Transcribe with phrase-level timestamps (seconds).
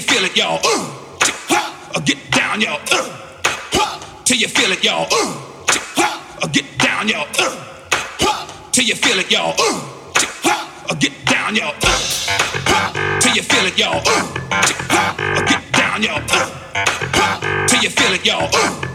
[0.00, 0.60] you feel it, y'all.
[0.64, 2.80] Uh, get down, y'all.
[2.90, 5.06] Uh, till you feel it, y'all.
[5.10, 7.26] Uh, get down, y'all.
[7.38, 9.54] Uh, till you feel it, y'all.
[9.58, 11.74] Uh, get down, y'all.
[11.82, 14.00] Uh, till you feel it, y'all.
[14.06, 16.22] Uh, get down, y'all.
[16.74, 18.48] Uh, till you feel it, y'all.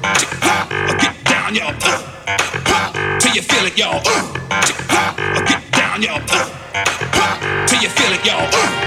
[0.04, 1.76] Uh, get down, y'all.
[1.84, 4.02] Uh, till you feel it, y'all.
[4.50, 6.22] Uh, get down, y'all.
[6.74, 8.50] Uh, till you feel it, y'all.
[8.52, 8.85] Uh,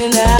[0.00, 0.39] And I.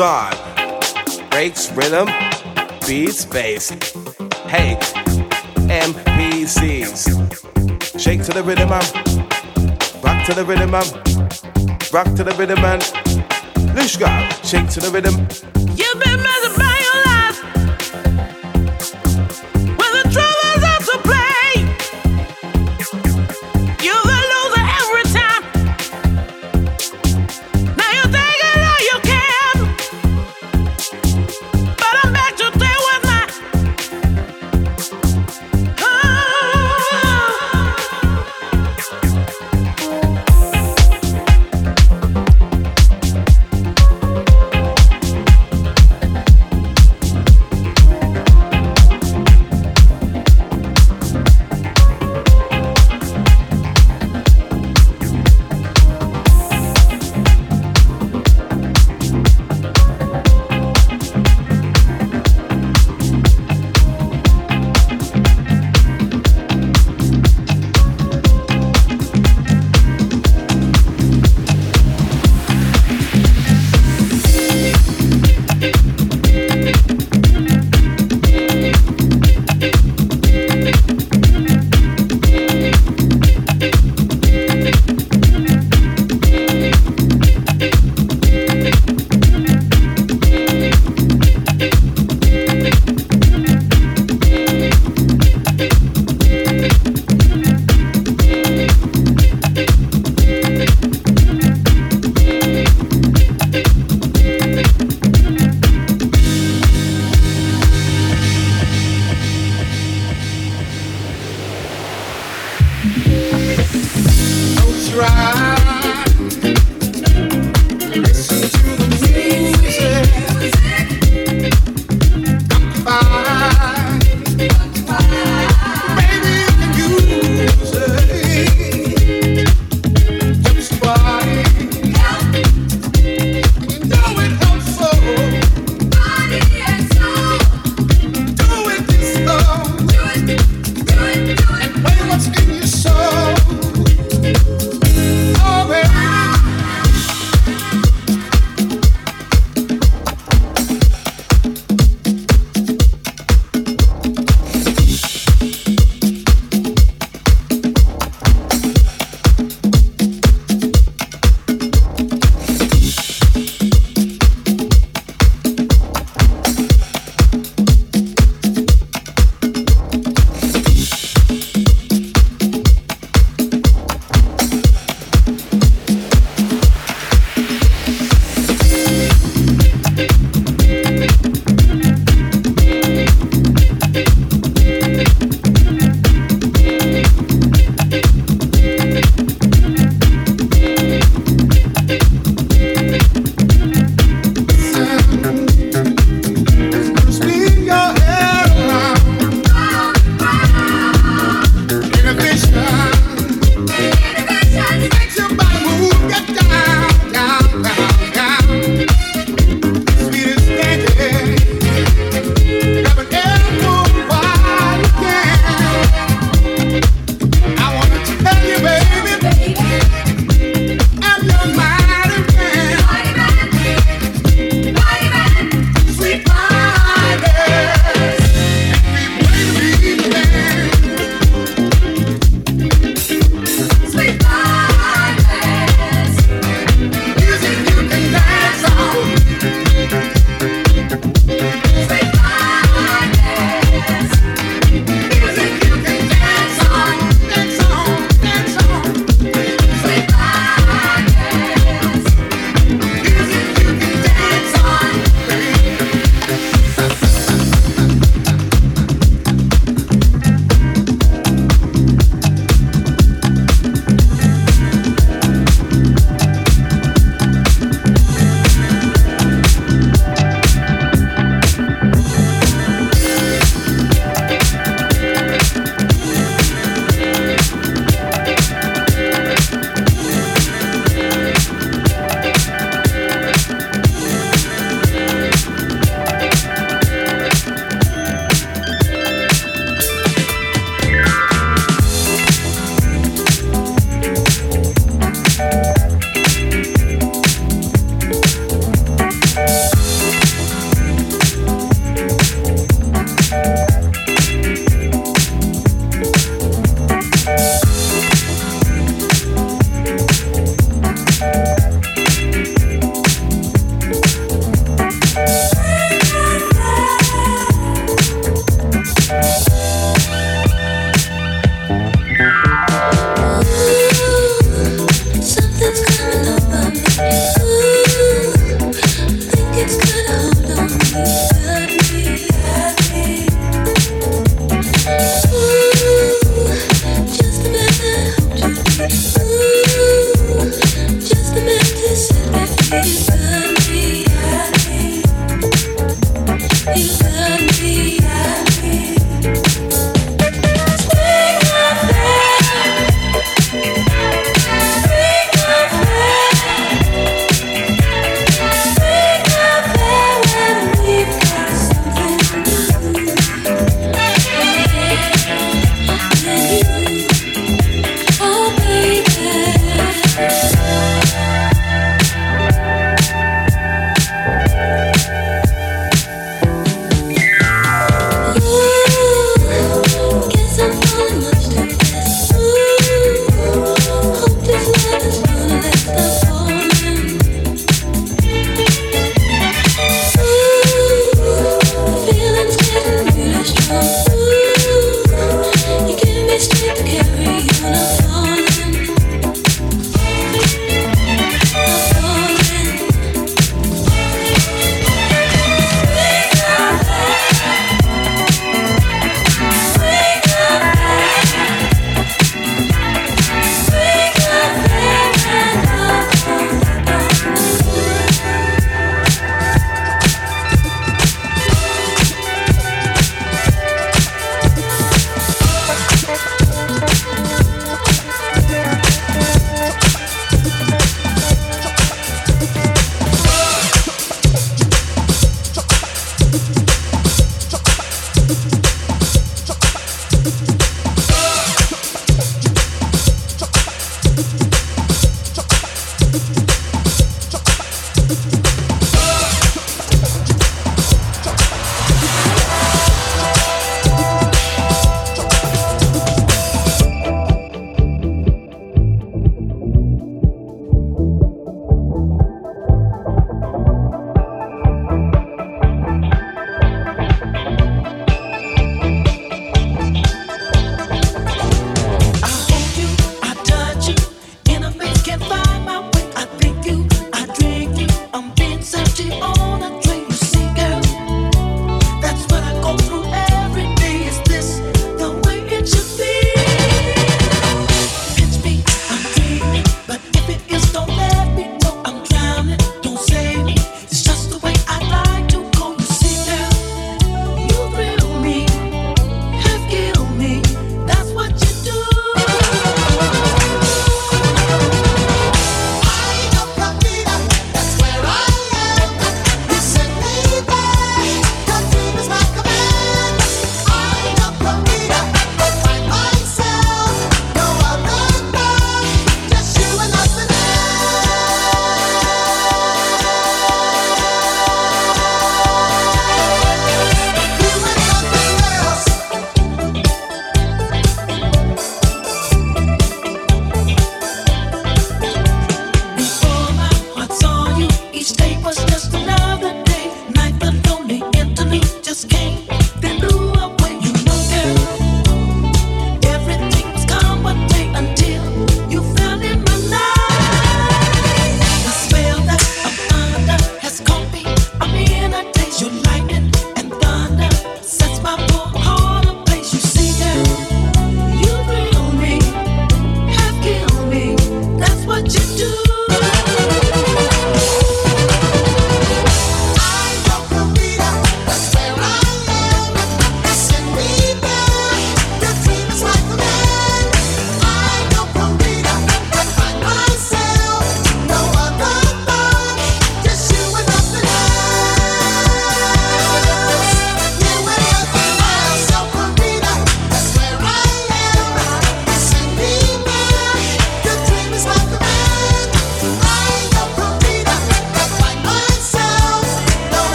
[0.00, 0.32] song.
[1.28, 2.08] Breaks, rhythm,
[2.86, 3.68] beats, bass.
[4.48, 4.78] Hey,
[5.68, 7.04] MPCs.
[8.00, 8.82] Shake to the rhythm, man.
[10.02, 10.86] Rock to the rhythm, man.
[11.92, 12.80] Rock to the rhythm, man.
[13.74, 14.08] Let's go.
[14.42, 15.59] Shake to the rhythm.